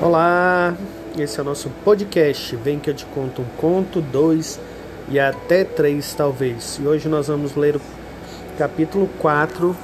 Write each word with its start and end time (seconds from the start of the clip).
Olá, 0.00 0.76
esse 1.18 1.40
é 1.40 1.42
o 1.42 1.44
nosso 1.44 1.68
podcast. 1.84 2.54
Vem 2.54 2.78
que 2.78 2.88
eu 2.88 2.94
te 2.94 3.04
conto 3.06 3.42
um 3.42 3.44
conto, 3.56 4.00
dois 4.00 4.60
e 5.08 5.18
até 5.18 5.64
três, 5.64 6.14
talvez. 6.14 6.78
E 6.80 6.86
hoje 6.86 7.08
nós 7.08 7.26
vamos 7.26 7.56
ler 7.56 7.74
o 7.74 7.80
capítulo 8.56 9.10
4 9.18 9.76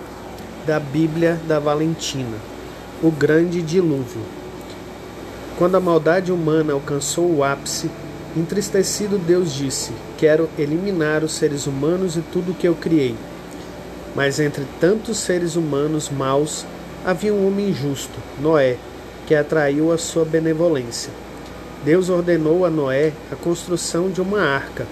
da 0.65 0.79
Bíblia 0.79 1.41
da 1.49 1.59
Valentina, 1.59 2.37
o 3.03 3.11
Grande 3.11 3.61
Dilúvio. 3.61 4.23
Quando 5.59 5.75
a 5.75 5.81
maldade 5.81 6.31
humana 6.31 6.75
alcançou 6.75 7.29
o 7.29 7.43
ápice, 7.43 7.91
entristecido 8.37 9.19
Deus 9.19 9.53
disse: 9.53 9.91
Quero 10.17 10.49
eliminar 10.57 11.25
os 11.25 11.33
seres 11.33 11.67
humanos 11.67 12.17
e 12.17 12.21
tudo 12.21 12.53
o 12.53 12.55
que 12.55 12.69
eu 12.69 12.77
criei. 12.77 13.17
Mas 14.15 14.39
entre 14.39 14.65
tantos 14.79 15.19
seres 15.19 15.57
humanos 15.57 16.09
maus 16.09 16.65
havia 17.05 17.35
um 17.35 17.49
homem 17.49 17.75
justo, 17.75 18.17
Noé 18.41 18.77
que 19.27 19.35
atraiu 19.35 19.93
a 19.93 19.99
sua 19.99 20.25
benevolência. 20.25 21.11
Deus 21.85 22.09
ordenou 22.09 22.65
a 22.65 22.71
Noé 22.71 23.13
a 23.31 23.37
construção 23.37 24.11
de 24.11 24.21
uma 24.21 24.41
arca, 24.41 24.87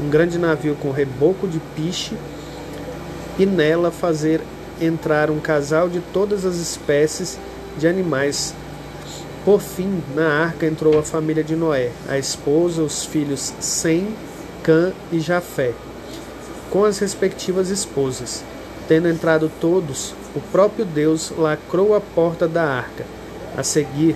um 0.00 0.08
grande 0.08 0.38
navio 0.38 0.74
com 0.76 0.90
reboco 0.90 1.46
de 1.46 1.58
piche, 1.76 2.16
e 3.38 3.44
nela 3.46 3.90
fazer 3.90 4.40
entrar 4.80 5.30
um 5.30 5.38
casal 5.38 5.88
de 5.88 6.00
todas 6.12 6.44
as 6.44 6.56
espécies 6.56 7.38
de 7.76 7.86
animais. 7.86 8.54
Por 9.44 9.60
fim, 9.60 10.02
na 10.14 10.26
arca 10.26 10.66
entrou 10.66 10.98
a 10.98 11.02
família 11.02 11.44
de 11.44 11.54
Noé, 11.54 11.90
a 12.08 12.18
esposa, 12.18 12.82
os 12.82 13.04
filhos 13.04 13.52
Sem, 13.60 14.08
Cã 14.62 14.92
e 15.12 15.20
Jafé, 15.20 15.72
com 16.70 16.84
as 16.84 16.98
respectivas 16.98 17.70
esposas. 17.70 18.42
Tendo 18.88 19.08
entrado 19.08 19.50
todos, 19.60 20.14
o 20.34 20.40
próprio 20.40 20.84
Deus 20.84 21.30
lacrou 21.36 21.94
a 21.94 22.00
porta 22.00 22.48
da 22.48 22.64
arca 22.64 23.17
a 23.56 23.62
seguir, 23.62 24.14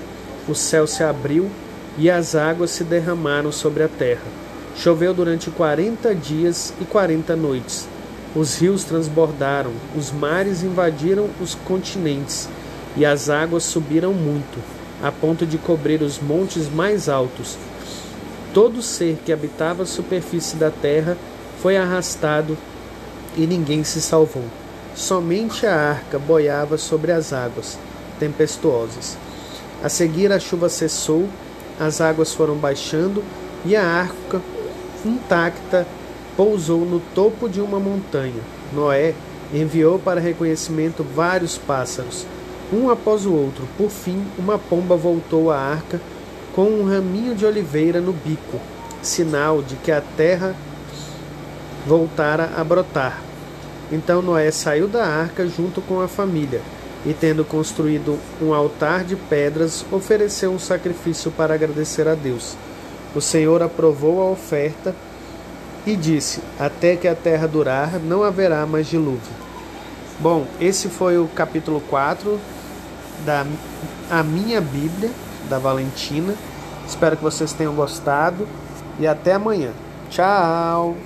o 0.49 0.55
céu 0.55 0.87
se 0.87 1.03
abriu 1.03 1.51
e 1.97 2.11
as 2.11 2.35
águas 2.35 2.71
se 2.71 2.85
derramaram 2.85 3.53
sobre 3.53 3.83
a 3.83 3.89
terra. 3.89 4.23
Choveu 4.77 5.13
durante 5.13 5.51
quarenta 5.51 6.15
dias 6.15 6.73
e 6.81 6.85
quarenta 6.85 7.37
noites. 7.37 7.87
Os 8.35 8.57
rios 8.57 8.85
transbordaram, 8.85 9.73
os 9.95 10.11
mares 10.11 10.63
invadiram 10.63 11.29
os 11.41 11.55
continentes, 11.55 12.49
e 12.97 13.05
as 13.05 13.29
águas 13.29 13.65
subiram 13.65 14.13
muito, 14.15 14.59
a 15.03 15.13
ponto 15.13 15.45
de 15.45 15.59
cobrir 15.59 16.03
os 16.03 16.19
montes 16.19 16.69
mais 16.69 17.09
altos. 17.09 17.59
Todo 18.55 18.83
ser 18.83 19.19
que 19.25 19.33
habitava 19.33 19.83
a 19.83 19.87
superfície 19.87 20.57
da 20.57 20.71
terra 20.71 21.17
foi 21.61 21.77
arrastado 21.77 22.57
e 23.37 23.47
ninguém 23.47 23.85
se 23.85 24.01
salvou. 24.01 24.45
Somente 24.95 25.67
a 25.67 25.75
arca 25.75 26.19
boiava 26.19 26.77
sobre 26.77 27.13
as 27.13 27.33
águas 27.33 27.79
tempestuosas. 28.23 29.19
A 29.83 29.89
seguir, 29.89 30.31
a 30.31 30.39
chuva 30.39 30.69
cessou, 30.69 31.29
as 31.81 32.01
águas 32.01 32.33
foram 32.33 32.55
baixando 32.55 33.25
e 33.65 33.75
a 33.75 33.85
arca, 33.85 34.41
intacta, 35.05 35.85
pousou 36.37 36.85
no 36.85 37.01
topo 37.13 37.49
de 37.49 37.61
uma 37.61 37.81
montanha. 37.81 38.41
Noé 38.73 39.13
enviou 39.53 39.99
para 39.99 40.21
reconhecimento 40.21 41.03
vários 41.03 41.59
pássaros, 41.59 42.25
um 42.73 42.89
após 42.91 43.27
o 43.27 43.33
outro. 43.33 43.67
Por 43.77 43.91
fim, 43.91 44.25
uma 44.39 44.57
pomba 44.57 44.95
voltou 44.95 45.51
à 45.51 45.59
arca 45.59 46.01
com 46.55 46.67
um 46.67 46.89
raminho 46.89 47.35
de 47.35 47.45
oliveira 47.45 48.01
no 48.01 48.13
bico, 48.13 48.61
sinal 49.03 49.63
de 49.63 49.75
que 49.75 49.91
a 49.91 50.01
terra 50.01 50.55
voltara 51.85 52.53
a 52.57 52.63
brotar. 52.63 53.21
Então 53.91 54.23
Noé 54.23 54.53
saiu 54.53 54.87
da 54.87 55.05
arca 55.05 55.45
junto 55.45 55.83
com 55.83 56.01
a 56.01 56.07
família 56.07 56.61
e, 57.05 57.13
tendo 57.13 57.45
construído 57.45 58.19
um 58.41 58.55
altar 58.55 59.05
de 59.05 59.17
pedras, 59.17 59.85
ofereceu 59.91 60.53
um 60.53 60.59
sacrifício 60.59 61.31
para 61.31 61.55
agradecer 61.55 62.07
a 62.07 62.15
Deus. 62.15 62.57
O 63.15 63.21
Senhor 63.21 63.63
aprovou 63.63 64.23
a 64.23 64.31
oferta 64.31 64.95
e 65.87 65.97
disse: 65.97 66.41
Até 66.59 66.97
que 66.97 67.09
a 67.09 67.15
terra 67.15 67.47
durar, 67.47 67.99
não 67.99 68.23
haverá 68.23 68.65
mais 68.67 68.87
dilúvio. 68.87 69.43
Bom, 70.19 70.47
esse 70.61 70.89
foi 70.89 71.19
o 71.19 71.27
capítulo 71.27 71.81
4 71.91 72.39
da 73.25 73.45
A 74.11 74.23
Minha 74.23 74.61
Bíblia, 74.61 75.11
da 75.49 75.59
Valentina. 75.59 76.35
Espero 76.87 77.17
que 77.17 77.23
vocês 77.23 77.53
tenham 77.53 77.75
gostado 77.75 78.47
e 78.99 79.07
até 79.07 79.33
amanhã. 79.33 79.73
Tchau! 80.11 80.97